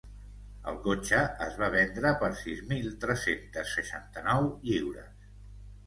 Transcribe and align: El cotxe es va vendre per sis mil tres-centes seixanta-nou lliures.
El 0.71 0.79
cotxe 0.87 1.19
es 1.49 1.59
va 1.59 1.69
vendre 1.77 2.15
per 2.25 2.31
sis 2.41 2.65
mil 2.73 2.91
tres-centes 3.05 3.79
seixanta-nou 3.79 4.53
lliures. 4.69 5.35